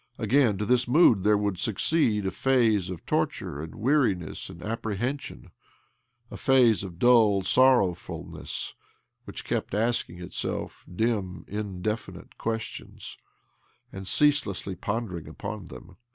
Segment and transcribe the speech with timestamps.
[0.17, 4.95] Again, to this mood there would succeed a phase of torture and weariness and appre
[4.95, 5.51] OBLOMOV 249 hension—
[6.31, 8.73] a phase of dull sorrowfulness
[9.25, 13.19] which kept asking itself dim, indefinite questions
[13.93, 15.97] and ceaselessly pondering upon them.